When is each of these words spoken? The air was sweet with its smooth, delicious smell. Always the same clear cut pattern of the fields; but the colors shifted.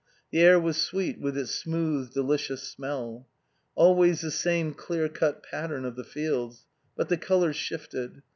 The 0.31 0.39
air 0.39 0.59
was 0.59 0.77
sweet 0.77 1.19
with 1.21 1.37
its 1.37 1.51
smooth, 1.53 2.11
delicious 2.11 2.63
smell. 2.63 3.27
Always 3.75 4.21
the 4.21 4.31
same 4.31 4.73
clear 4.73 5.07
cut 5.07 5.43
pattern 5.43 5.85
of 5.85 5.95
the 5.95 6.03
fields; 6.03 6.65
but 6.95 7.07
the 7.07 7.17
colors 7.17 7.55
shifted. 7.55 8.23